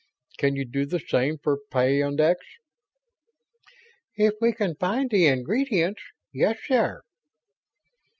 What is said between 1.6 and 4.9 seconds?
peyondix?" "If we can